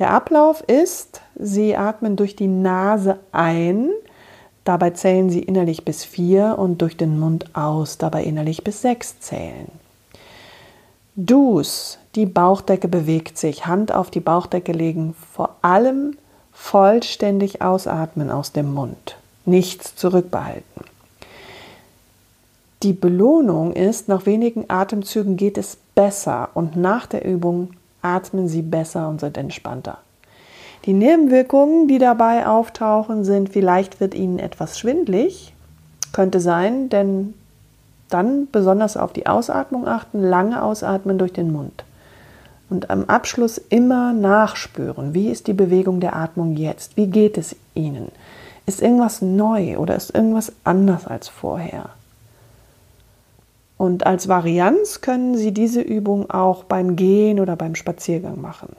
Der 0.00 0.10
Ablauf 0.10 0.62
ist, 0.62 1.20
Sie 1.36 1.76
atmen 1.76 2.16
durch 2.16 2.34
die 2.34 2.48
Nase 2.48 3.18
ein, 3.30 3.90
dabei 4.64 4.90
zählen 4.90 5.30
Sie 5.30 5.40
innerlich 5.40 5.84
bis 5.84 6.04
vier 6.04 6.56
und 6.58 6.78
durch 6.82 6.96
den 6.96 7.20
Mund 7.20 7.54
aus, 7.54 7.98
dabei 7.98 8.24
innerlich 8.24 8.64
bis 8.64 8.82
sechs 8.82 9.20
zählen. 9.20 9.70
Dus, 11.14 11.98
die 12.16 12.26
Bauchdecke 12.26 12.88
bewegt 12.88 13.38
sich, 13.38 13.66
Hand 13.66 13.94
auf 13.94 14.10
die 14.10 14.20
Bauchdecke 14.20 14.72
legen, 14.72 15.14
vor 15.32 15.54
allem 15.62 16.16
vollständig 16.52 17.62
ausatmen 17.62 18.32
aus 18.32 18.50
dem 18.50 18.74
Mund, 18.74 19.16
nichts 19.44 19.94
zurückbehalten. 19.94 20.93
Die 22.84 22.92
Belohnung 22.92 23.72
ist, 23.72 24.08
nach 24.08 24.26
wenigen 24.26 24.66
Atemzügen 24.68 25.38
geht 25.38 25.56
es 25.56 25.78
besser 25.94 26.50
und 26.52 26.76
nach 26.76 27.06
der 27.06 27.24
Übung 27.24 27.70
atmen 28.02 28.46
Sie 28.46 28.60
besser 28.60 29.08
und 29.08 29.20
sind 29.20 29.38
entspannter. 29.38 29.96
Die 30.84 30.92
Nebenwirkungen, 30.92 31.88
die 31.88 31.96
dabei 31.96 32.46
auftauchen, 32.46 33.24
sind, 33.24 33.48
vielleicht 33.48 34.00
wird 34.00 34.12
Ihnen 34.12 34.38
etwas 34.38 34.78
schwindlig, 34.78 35.54
könnte 36.12 36.40
sein, 36.40 36.90
denn 36.90 37.32
dann 38.10 38.48
besonders 38.52 38.98
auf 38.98 39.14
die 39.14 39.26
Ausatmung 39.26 39.88
achten, 39.88 40.22
lange 40.22 40.62
ausatmen 40.62 41.16
durch 41.16 41.32
den 41.32 41.50
Mund. 41.52 41.84
Und 42.68 42.90
am 42.90 43.04
Abschluss 43.04 43.56
immer 43.56 44.12
nachspüren, 44.12 45.14
wie 45.14 45.30
ist 45.30 45.46
die 45.46 45.54
Bewegung 45.54 46.00
der 46.00 46.16
Atmung 46.16 46.54
jetzt? 46.54 46.98
Wie 46.98 47.06
geht 47.06 47.38
es 47.38 47.56
Ihnen? 47.74 48.12
Ist 48.66 48.82
irgendwas 48.82 49.22
neu 49.22 49.78
oder 49.78 49.96
ist 49.96 50.14
irgendwas 50.14 50.52
anders 50.64 51.06
als 51.06 51.28
vorher? 51.28 51.88
Und 53.76 54.06
als 54.06 54.28
Varianz 54.28 55.00
können 55.00 55.36
Sie 55.36 55.52
diese 55.52 55.80
Übung 55.80 56.30
auch 56.30 56.64
beim 56.64 56.96
Gehen 56.96 57.40
oder 57.40 57.56
beim 57.56 57.74
Spaziergang 57.74 58.40
machen. 58.40 58.74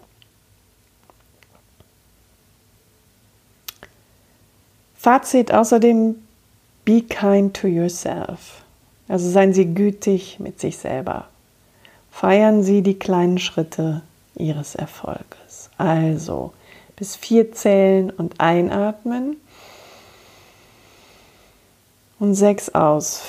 Fazit 4.96 5.52
außerdem, 5.54 6.16
be 6.84 7.02
kind 7.02 7.56
to 7.56 7.68
yourself. 7.68 8.64
Also 9.08 9.30
seien 9.30 9.54
Sie 9.54 9.66
gütig 9.66 10.40
mit 10.40 10.60
sich 10.60 10.78
selber. 10.78 11.28
Feiern 12.10 12.64
Sie 12.64 12.82
die 12.82 12.98
kleinen 12.98 13.38
Schritte 13.38 14.02
Ihres 14.36 14.74
Erfolges. 14.74 15.70
Also 15.78 16.54
bis 16.96 17.16
vier 17.16 17.52
zählen 17.52 18.10
und 18.10 18.40
einatmen 18.40 19.38
und 22.20 22.34
sechs 22.36 22.74
aus. 22.74 23.22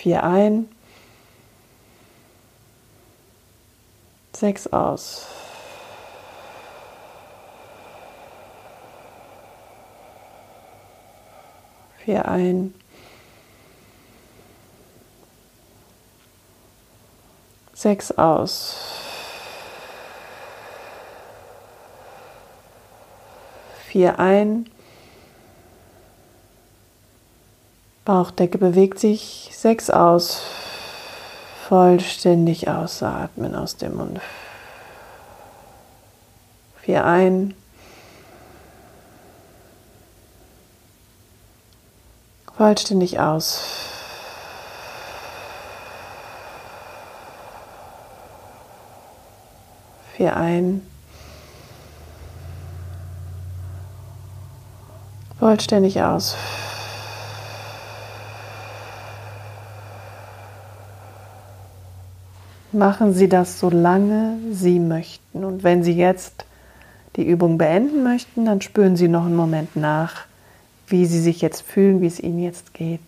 Vier 0.00 0.22
ein. 0.22 0.68
Sechs 4.32 4.68
aus. 4.68 5.26
Vier 12.04 12.28
ein. 12.28 12.74
Sechs 17.74 18.12
aus. 18.12 18.76
Vier 23.88 24.20
ein. 24.20 24.70
Bauchdecke 28.08 28.56
bewegt 28.56 28.98
sich. 28.98 29.50
Sechs 29.52 29.90
aus. 29.90 30.40
Vollständig 31.68 32.66
ausatmen 32.66 33.54
aus 33.54 33.76
dem 33.76 33.98
Mund. 33.98 34.18
Vier 36.80 37.04
ein. 37.04 37.52
Vollständig 42.56 43.20
aus. 43.20 43.62
Vier 50.16 50.34
ein. 50.34 50.80
Vollständig 55.38 56.00
aus. 56.00 56.38
Machen 62.78 63.12
Sie 63.12 63.28
das 63.28 63.58
so 63.58 63.70
lange 63.70 64.38
Sie 64.52 64.78
möchten. 64.78 65.44
Und 65.44 65.64
wenn 65.64 65.82
Sie 65.82 65.94
jetzt 65.94 66.44
die 67.16 67.26
Übung 67.26 67.58
beenden 67.58 68.04
möchten, 68.04 68.44
dann 68.44 68.60
spüren 68.60 68.94
Sie 68.94 69.08
noch 69.08 69.26
einen 69.26 69.34
Moment 69.34 69.74
nach, 69.74 70.26
wie 70.86 71.04
Sie 71.04 71.18
sich 71.18 71.40
jetzt 71.40 71.62
fühlen, 71.62 72.00
wie 72.02 72.06
es 72.06 72.20
Ihnen 72.20 72.38
jetzt 72.38 72.74
geht. 72.74 73.00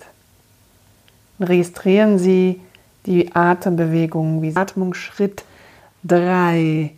registrieren 1.38 2.18
Sie 2.18 2.60
die 3.06 3.32
Atembewegungen, 3.32 4.42
wie 4.42 4.56
Atmungsschritt 4.56 5.44
3. 6.02 6.90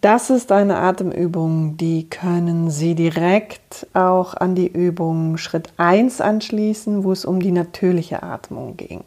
Das 0.00 0.30
ist 0.30 0.50
eine 0.50 0.78
Atemübung, 0.78 1.76
die 1.76 2.10
können 2.10 2.70
Sie 2.70 2.96
direkt 2.96 3.86
auch 3.94 4.34
an 4.34 4.56
die 4.56 4.66
Übung 4.66 5.38
Schritt 5.38 5.72
1 5.76 6.20
anschließen, 6.20 7.04
wo 7.04 7.12
es 7.12 7.24
um 7.24 7.38
die 7.38 7.52
natürliche 7.52 8.24
Atmung 8.24 8.76
ging. 8.76 9.04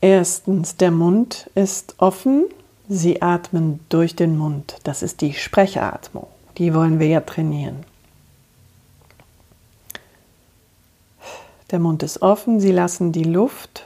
Erstens, 0.00 0.76
der 0.76 0.90
Mund 0.90 1.50
ist 1.54 1.96
offen. 1.98 2.44
Sie 2.88 3.20
atmen 3.20 3.80
durch 3.88 4.14
den 4.14 4.38
Mund. 4.38 4.76
Das 4.84 5.02
ist 5.02 5.20
die 5.20 5.34
Sprechatmung. 5.34 6.28
Die 6.56 6.72
wollen 6.72 6.98
wir 7.00 7.08
ja 7.08 7.20
trainieren. 7.20 7.84
Der 11.70 11.80
Mund 11.80 12.02
ist 12.02 12.22
offen. 12.22 12.60
Sie 12.60 12.72
lassen 12.72 13.12
die 13.12 13.24
Luft 13.24 13.84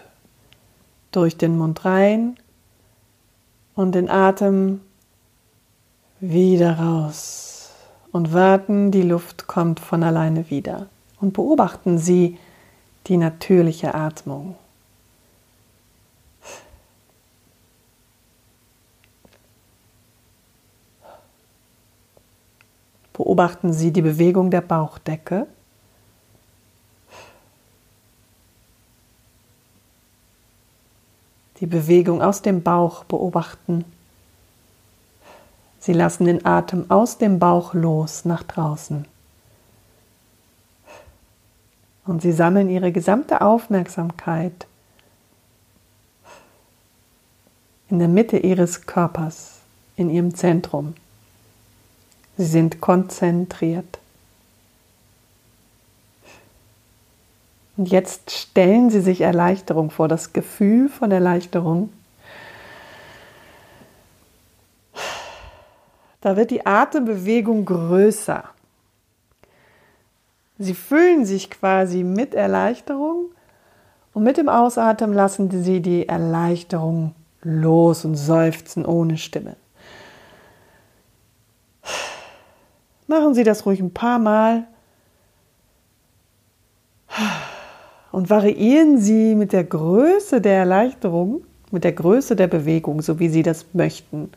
durch 1.10 1.36
den 1.36 1.56
Mund 1.56 1.84
rein 1.84 2.36
und 3.74 3.94
den 3.94 4.08
Atem 4.08 4.80
wieder 6.20 6.78
raus. 6.78 7.70
Und 8.12 8.32
warten, 8.34 8.90
die 8.90 9.02
Luft 9.02 9.46
kommt 9.46 9.80
von 9.80 10.02
alleine 10.02 10.50
wieder. 10.50 10.86
Und 11.20 11.32
beobachten 11.32 11.98
Sie 11.98 12.38
die 13.06 13.16
natürliche 13.16 13.94
Atmung. 13.94 14.54
Beobachten 23.22 23.72
Sie 23.72 23.92
die 23.92 24.02
Bewegung 24.02 24.50
der 24.50 24.62
Bauchdecke. 24.62 25.46
Die 31.60 31.66
Bewegung 31.66 32.20
aus 32.20 32.42
dem 32.42 32.64
Bauch 32.64 33.04
beobachten. 33.04 33.84
Sie 35.78 35.92
lassen 35.92 36.24
den 36.24 36.44
Atem 36.44 36.90
aus 36.90 37.18
dem 37.18 37.38
Bauch 37.38 37.74
los 37.74 38.24
nach 38.24 38.42
draußen. 38.42 39.06
Und 42.04 42.22
sie 42.22 42.32
sammeln 42.32 42.68
ihre 42.68 42.90
gesamte 42.90 43.40
Aufmerksamkeit 43.40 44.66
in 47.88 48.00
der 48.00 48.08
Mitte 48.08 48.38
ihres 48.38 48.84
Körpers, 48.84 49.60
in 49.94 50.10
ihrem 50.10 50.34
Zentrum. 50.34 50.94
Sie 52.42 52.48
sind 52.48 52.80
konzentriert. 52.80 54.00
Und 57.76 57.88
jetzt 57.88 58.32
stellen 58.32 58.90
Sie 58.90 59.00
sich 59.00 59.20
Erleichterung 59.20 59.92
vor, 59.92 60.08
das 60.08 60.32
Gefühl 60.32 60.88
von 60.88 61.12
Erleichterung. 61.12 61.90
Da 66.20 66.36
wird 66.36 66.50
die 66.50 66.66
Atembewegung 66.66 67.64
größer. 67.64 68.42
Sie 70.58 70.74
füllen 70.74 71.24
sich 71.24 71.48
quasi 71.48 72.02
mit 72.02 72.34
Erleichterung 72.34 73.26
und 74.14 74.24
mit 74.24 74.36
dem 74.36 74.48
Ausatmen 74.48 75.12
lassen 75.12 75.48
Sie 75.62 75.80
die 75.80 76.08
Erleichterung 76.08 77.14
los 77.42 78.04
und 78.04 78.16
seufzen 78.16 78.84
ohne 78.84 79.16
Stimme. 79.16 79.54
Machen 83.12 83.34
Sie 83.34 83.44
das 83.44 83.66
ruhig 83.66 83.78
ein 83.78 83.92
paar 83.92 84.18
Mal 84.18 84.66
und 88.10 88.30
variieren 88.30 88.96
Sie 88.96 89.34
mit 89.34 89.52
der 89.52 89.64
Größe 89.64 90.40
der 90.40 90.54
Erleichterung, 90.54 91.44
mit 91.70 91.84
der 91.84 91.92
Größe 91.92 92.36
der 92.36 92.46
Bewegung, 92.46 93.02
so 93.02 93.18
wie 93.18 93.28
Sie 93.28 93.42
das 93.42 93.66
möchten. 93.74 94.30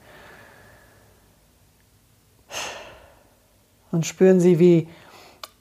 Und 3.93 4.05
spüren 4.05 4.41
Sie, 4.41 4.59
wie 4.59 4.89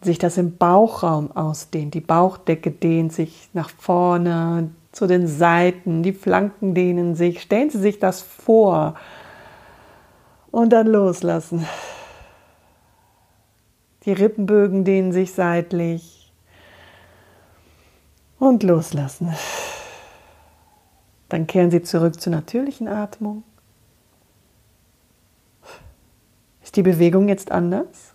sich 0.03 0.19
das 0.19 0.37
im 0.37 0.57
Bauchraum 0.57 1.31
ausdehnt. 1.37 1.95
Die 1.95 2.01
Bauchdecke 2.01 2.73
dehnt 2.73 3.13
sich 3.13 3.49
nach 3.53 3.71
vorne, 3.71 4.73
zu 4.91 5.07
den 5.07 5.29
Seiten, 5.29 6.03
die 6.03 6.15
Flanken 6.15 6.75
dehnen 6.75 7.15
sich. 7.15 7.43
Stellen 7.43 7.71
Sie 7.71 7.79
sich 7.79 8.01
das 8.01 8.23
vor 8.23 8.97
und 10.51 10.73
dann 10.73 10.89
loslassen. 10.89 11.65
Die 14.05 14.13
Rippenbögen 14.13 14.85
dehnen 14.85 15.13
sich 15.13 15.33
seitlich 15.33 16.31
und 18.39 18.63
loslassen. 18.63 19.35
Dann 21.31 21.47
kehren 21.47 21.71
Sie 21.71 21.83
zurück 21.83 22.21
zur 22.21 22.33
natürlichen 22.33 22.87
Atmung. 22.87 23.45
Ist 26.63 26.77
die 26.77 26.83
Bewegung 26.83 27.29
jetzt 27.29 27.51
anders? 27.51 28.15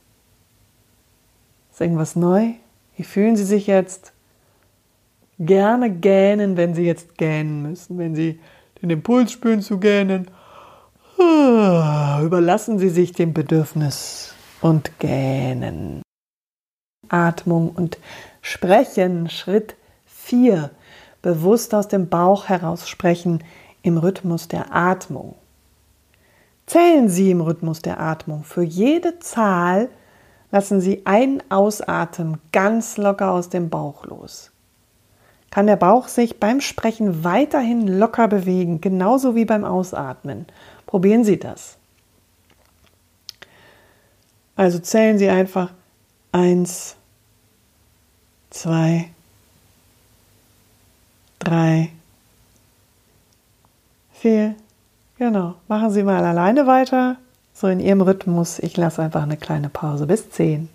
Ist 1.72 1.82
irgendwas 1.82 2.16
neu? 2.16 2.52
Wie 2.96 3.04
fühlen 3.04 3.36
Sie 3.36 3.46
sich 3.46 3.66
jetzt? 3.66 4.14
Gerne 5.40 5.90
gähnen, 5.90 6.56
wenn 6.58 6.76
Sie 6.76 6.84
jetzt 6.84 7.18
gähnen 7.18 7.64
müssen, 7.64 7.98
wenn 7.98 8.14
Sie 8.14 8.40
den 8.82 8.92
Impuls 8.92 9.32
spüren 9.32 9.62
zu 9.62 9.80
gähnen. 9.80 10.30
Ah, 11.18 12.22
überlassen 12.22 12.78
Sie 12.78 12.90
sich 12.90 13.14
dem 13.14 13.34
Bedürfnis 13.34 14.36
und 14.62 15.00
gähnen. 15.00 16.02
Atmung 17.08 17.72
und 17.72 17.98
Sprechen, 18.42 19.30
Schritt 19.30 19.76
4. 20.06 20.70
Bewusst 21.22 21.74
aus 21.74 21.88
dem 21.88 22.10
Bauch 22.10 22.48
heraus 22.50 22.88
sprechen 22.88 23.44
im 23.82 23.98
Rhythmus 23.98 24.48
der 24.48 24.74
Atmung. 24.74 25.36
Zählen 26.66 27.10
Sie 27.10 27.32
im 27.32 27.42
Rhythmus 27.42 27.82
der 27.82 28.00
Atmung. 28.00 28.44
Für 28.44 28.64
jede 28.64 29.20
Zahl 29.20 29.90
Lassen 30.52 30.82
Sie 30.82 31.06
ein 31.06 31.44
Ausatmen 31.50 32.40
ganz 32.52 32.98
locker 32.98 33.32
aus 33.32 33.50
dem 33.50 33.70
Bauch 33.70 34.06
los. 34.06 34.52
Kann 35.52 35.68
der 35.68 35.76
Bauch 35.76 36.08
sich 36.08 36.40
beim 36.40 36.62
Sprechen 36.62 37.24
weiterhin 37.24 37.88
locker 37.88 38.28
bewegen, 38.28 38.82
genauso 38.82 39.36
wie 39.36 39.46
beim 39.46 39.64
Ausatmen. 39.64 40.46
Probieren 40.86 41.24
Sie 41.24 41.40
das. 41.40 41.78
Also 44.60 44.78
zählen 44.78 45.18
Sie 45.18 45.30
einfach 45.30 45.72
eins, 46.34 46.98
zwei, 48.50 49.10
drei, 51.40 51.92
vier. 54.12 54.56
Genau. 55.18 55.56
Machen 55.70 55.92
Sie 55.92 56.04
mal 56.04 56.26
alleine 56.26 56.68
weiter 56.68 57.16
so 57.54 57.68
in 57.68 57.80
ihrem 57.80 58.02
Rhythmus. 58.02 58.60
Ich 58.60 58.76
lasse 58.76 59.02
einfach 59.02 59.24
eine 59.24 59.38
kleine 59.38 59.70
Pause 59.70 60.08
bis 60.08 60.30
10. 60.30 60.68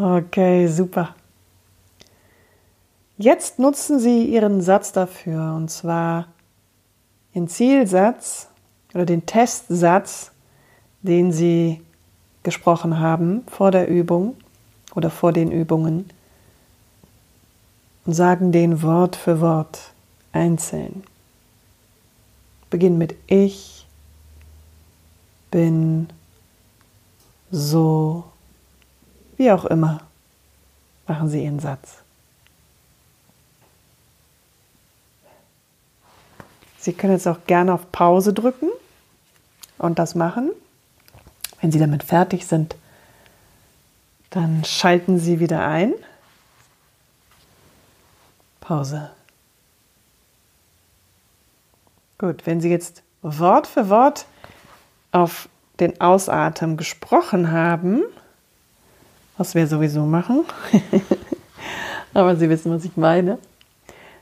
Okay, 0.00 0.66
super. 0.66 1.14
Jetzt 3.18 3.58
nutzen 3.58 4.00
Sie 4.00 4.24
Ihren 4.24 4.62
Satz 4.62 4.92
dafür, 4.92 5.52
und 5.54 5.70
zwar 5.70 6.28
Ihren 7.34 7.48
Zielsatz 7.48 8.48
oder 8.94 9.04
den 9.04 9.26
Testsatz, 9.26 10.30
den 11.02 11.32
Sie 11.32 11.82
gesprochen 12.42 12.98
haben 12.98 13.44
vor 13.46 13.72
der 13.72 13.88
Übung 13.88 14.36
oder 14.94 15.10
vor 15.10 15.34
den 15.34 15.52
Übungen 15.52 16.08
und 18.06 18.14
sagen 18.14 18.52
den 18.52 18.80
Wort 18.80 19.16
für 19.16 19.42
Wort 19.42 19.92
einzeln. 20.32 21.04
Beginn 22.70 22.96
mit 22.96 23.16
Ich 23.26 23.86
bin 25.50 26.08
so, 27.50 28.29
wie 29.40 29.50
auch 29.50 29.64
immer. 29.64 30.02
Machen 31.06 31.30
Sie 31.30 31.42
Ihren 31.42 31.60
Satz. 31.60 32.02
Sie 36.78 36.92
können 36.92 37.14
jetzt 37.14 37.26
auch 37.26 37.38
gerne 37.46 37.72
auf 37.72 37.90
Pause 37.90 38.34
drücken 38.34 38.68
und 39.78 39.98
das 39.98 40.14
machen. 40.14 40.50
Wenn 41.62 41.72
Sie 41.72 41.78
damit 41.78 42.04
fertig 42.04 42.46
sind, 42.46 42.76
dann 44.28 44.62
schalten 44.62 45.18
Sie 45.18 45.40
wieder 45.40 45.66
ein. 45.66 45.94
Pause. 48.60 49.10
Gut, 52.18 52.44
wenn 52.44 52.60
Sie 52.60 52.68
jetzt 52.68 53.02
Wort 53.22 53.66
für 53.66 53.88
Wort 53.88 54.26
auf 55.12 55.48
den 55.80 55.98
Ausatmen 55.98 56.76
gesprochen 56.76 57.50
haben, 57.50 58.02
was 59.40 59.54
wir 59.54 59.66
sowieso 59.66 60.04
machen, 60.04 60.44
aber 62.14 62.36
Sie 62.36 62.50
wissen, 62.50 62.70
was 62.70 62.84
ich 62.84 62.98
meine. 62.98 63.38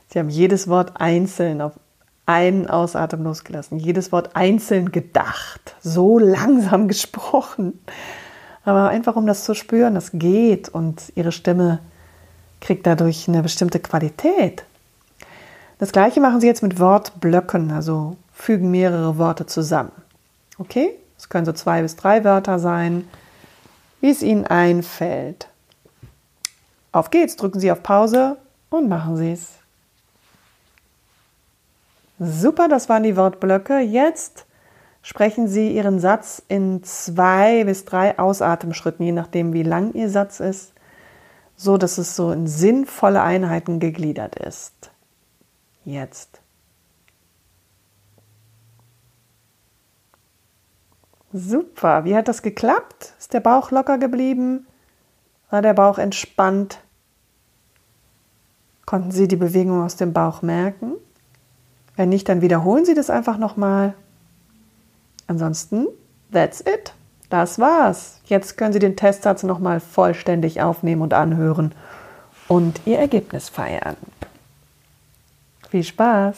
Sie 0.07 0.17
haben 0.17 0.29
jedes 0.29 0.69
Wort 0.69 0.93
einzeln 0.95 1.59
auf 1.59 1.73
einen 2.25 2.69
Ausatmen 2.69 3.25
losgelassen, 3.25 3.79
jedes 3.79 4.13
Wort 4.13 4.37
einzeln 4.37 4.93
gedacht, 4.93 5.75
so 5.81 6.19
langsam 6.19 6.87
gesprochen. 6.87 7.81
Aber 8.63 8.87
einfach 8.87 9.17
um 9.17 9.27
das 9.27 9.43
zu 9.43 9.55
spüren, 9.55 9.93
das 9.93 10.11
geht 10.13 10.69
und 10.69 11.11
ihre 11.15 11.33
Stimme 11.33 11.79
kriegt 12.61 12.87
dadurch 12.87 13.27
eine 13.27 13.43
bestimmte 13.43 13.81
Qualität. 13.81 14.63
Das 15.79 15.91
gleiche 15.91 16.21
machen 16.21 16.39
Sie 16.39 16.47
jetzt 16.47 16.63
mit 16.63 16.79
Wortblöcken, 16.79 17.71
also 17.71 18.15
fügen 18.31 18.71
mehrere 18.71 19.17
Worte 19.17 19.45
zusammen. 19.47 19.91
Okay? 20.57 20.91
Es 21.17 21.27
können 21.27 21.45
so 21.45 21.51
zwei 21.51 21.81
bis 21.81 21.97
drei 21.97 22.23
Wörter 22.23 22.57
sein, 22.57 23.05
wie 24.01 24.09
es 24.09 24.21
Ihnen 24.21 24.45
einfällt. 24.45 25.49
Auf 26.91 27.11
geht's, 27.11 27.35
drücken 27.35 27.59
Sie 27.59 27.71
auf 27.71 27.83
Pause 27.83 28.37
und 28.69 28.89
machen 28.89 29.17
Sie 29.17 29.31
es. 29.31 29.53
Super, 32.19 32.67
das 32.67 32.89
waren 32.89 33.03
die 33.03 33.15
Wortblöcke. 33.15 33.79
Jetzt 33.79 34.45
sprechen 35.01 35.47
Sie 35.47 35.71
Ihren 35.71 35.99
Satz 35.99 36.41
in 36.47 36.83
zwei 36.83 37.63
bis 37.63 37.85
drei 37.85 38.17
Ausatemschritten, 38.19 39.05
je 39.05 39.11
nachdem, 39.11 39.53
wie 39.53 39.63
lang 39.63 39.93
Ihr 39.93 40.09
Satz 40.09 40.39
ist, 40.39 40.73
so 41.55 41.77
dass 41.77 41.97
es 41.97 42.15
so 42.15 42.31
in 42.31 42.47
sinnvolle 42.47 43.21
Einheiten 43.21 43.79
gegliedert 43.79 44.35
ist. 44.35 44.91
Jetzt. 45.85 46.38
Super, 51.31 52.05
wie 52.05 52.15
hat 52.15 52.27
das 52.27 52.41
geklappt? 52.41 53.13
Ist 53.19 53.33
der 53.33 53.39
Bauch 53.39 53.71
locker 53.71 53.97
geblieben? 53.97 54.65
War 55.49 55.61
der 55.61 55.73
Bauch 55.73 55.97
entspannt? 55.97 56.79
Konnten 58.85 59.11
Sie 59.11 59.27
die 59.27 59.35
Bewegung 59.35 59.83
aus 59.83 59.95
dem 59.95 60.13
Bauch 60.13 60.41
merken? 60.41 60.93
Wenn 61.95 62.09
nicht, 62.09 62.29
dann 62.29 62.41
wiederholen 62.41 62.85
Sie 62.85 62.95
das 62.95 63.09
einfach 63.11 63.37
nochmal. 63.37 63.93
Ansonsten, 65.27 65.87
that's 66.31 66.61
it. 66.61 66.93
Das 67.29 67.59
war's. 67.59 68.19
Jetzt 68.25 68.57
können 68.57 68.73
Sie 68.73 68.79
den 68.79 68.95
Testsatz 68.95 69.43
nochmal 69.43 69.79
vollständig 69.79 70.61
aufnehmen 70.61 71.03
und 71.03 71.13
anhören 71.13 71.73
und 72.47 72.81
Ihr 72.85 72.97
Ergebnis 72.97 73.49
feiern. 73.49 73.97
Viel 75.69 75.83
Spaß! 75.83 76.37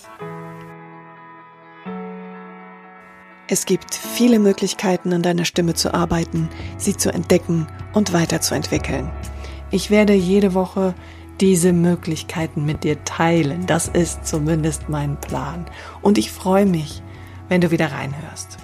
Es 3.51 3.65
gibt 3.65 3.93
viele 3.93 4.39
Möglichkeiten, 4.39 5.11
an 5.11 5.23
deiner 5.23 5.43
Stimme 5.43 5.73
zu 5.73 5.93
arbeiten, 5.93 6.47
sie 6.77 6.95
zu 6.95 7.13
entdecken 7.13 7.67
und 7.91 8.13
weiterzuentwickeln. 8.13 9.11
Ich 9.71 9.91
werde 9.91 10.13
jede 10.13 10.53
Woche 10.53 10.95
diese 11.41 11.73
Möglichkeiten 11.73 12.65
mit 12.65 12.85
dir 12.85 13.03
teilen. 13.03 13.65
Das 13.65 13.89
ist 13.89 14.25
zumindest 14.25 14.87
mein 14.87 15.17
Plan. 15.19 15.65
Und 16.01 16.17
ich 16.17 16.31
freue 16.31 16.65
mich, 16.65 17.03
wenn 17.49 17.59
du 17.59 17.71
wieder 17.71 17.91
reinhörst. 17.91 18.57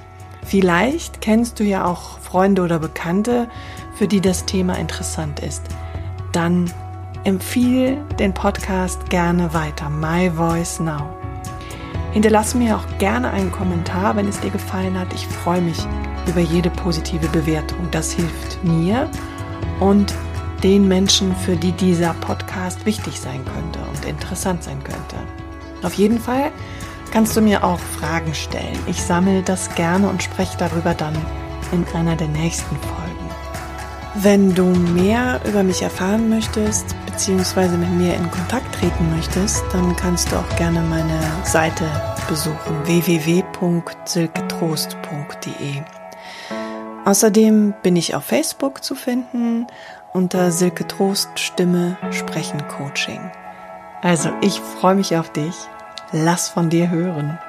Vielleicht 0.45 1.19
kennst 1.19 1.59
du 1.59 1.65
ja 1.65 1.83
auch 1.83 2.19
Freunde 2.19 2.61
oder 2.61 2.79
Bekannte, 2.79 3.49
für 3.95 4.07
die 4.07 4.21
das 4.21 4.45
Thema 4.45 4.77
interessant 4.77 5.41
ist. 5.41 5.63
Dann 6.31 6.71
empfiehl 7.25 7.97
den 8.19 8.33
Podcast 8.33 9.09
gerne 9.09 9.53
weiter. 9.53 9.89
My 9.89 10.31
Voice 10.31 10.79
Now. 10.79 11.26
Hinterlass 12.13 12.55
mir 12.55 12.77
auch 12.77 12.97
gerne 12.97 13.29
einen 13.31 13.51
Kommentar, 13.51 14.15
wenn 14.15 14.27
es 14.27 14.39
dir 14.39 14.49
gefallen 14.49 14.99
hat. 14.99 15.13
Ich 15.13 15.27
freue 15.27 15.61
mich 15.61 15.77
über 16.27 16.39
jede 16.39 16.69
positive 16.69 17.27
Bewertung. 17.29 17.87
Das 17.91 18.11
hilft 18.11 18.63
mir 18.63 19.09
und 19.79 20.13
den 20.63 20.87
Menschen, 20.87 21.35
für 21.35 21.55
die 21.55 21.71
dieser 21.71 22.13
Podcast 22.15 22.85
wichtig 22.85 23.19
sein 23.19 23.43
könnte 23.45 23.79
und 23.89 24.05
interessant 24.05 24.63
sein 24.63 24.83
könnte. 24.83 25.15
Auf 25.83 25.93
jeden 25.93 26.19
Fall 26.19 26.51
kannst 27.11 27.37
du 27.37 27.41
mir 27.41 27.63
auch 27.63 27.79
Fragen 27.79 28.33
stellen. 28.33 28.79
Ich 28.87 29.01
sammle 29.01 29.43
das 29.43 29.73
gerne 29.75 30.09
und 30.09 30.23
spreche 30.23 30.57
darüber 30.57 30.93
dann 30.93 31.15
in 31.71 31.85
einer 31.93 32.15
der 32.15 32.27
nächsten 32.27 32.75
Folgen. 32.77 33.17
Wenn 34.15 34.55
du 34.55 34.65
mehr 34.65 35.39
über 35.47 35.61
mich 35.61 35.83
erfahren 35.83 36.29
möchtest, 36.29 36.95
beziehungsweise 37.17 37.79
mit 37.79 37.89
mir 37.89 38.13
in 38.13 38.29
Kontakt 38.29 38.75
treten 38.75 39.09
möchtest, 39.09 39.63
dann 39.73 39.95
kannst 39.95 40.31
du 40.31 40.35
auch 40.35 40.55
gerne 40.55 40.81
meine 40.81 41.19
Seite 41.43 41.89
besuchen 42.29 42.85
www.silketrost.de. 42.85 45.81
Außerdem 47.05 47.73
bin 47.81 47.95
ich 47.95 48.13
auf 48.13 48.23
Facebook 48.23 48.83
zu 48.83 48.93
finden 48.93 49.65
unter 50.13 50.51
Silke 50.51 50.87
Trost 50.87 51.39
Stimme 51.39 51.97
Sprechen 52.11 52.61
Coaching. 52.67 53.31
Also 54.03 54.29
ich 54.41 54.59
freue 54.59 54.93
mich 54.93 55.17
auf 55.17 55.31
dich. 55.31 55.55
Lass 56.11 56.49
von 56.49 56.69
dir 56.69 56.91
hören. 56.91 57.39